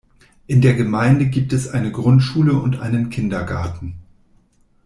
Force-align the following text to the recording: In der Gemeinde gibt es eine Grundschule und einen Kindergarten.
In 0.47 0.61
der 0.61 0.73
Gemeinde 0.73 1.27
gibt 1.27 1.53
es 1.53 1.67
eine 1.67 1.91
Grundschule 1.91 2.53
und 2.55 2.79
einen 2.79 3.11
Kindergarten. 3.11 3.99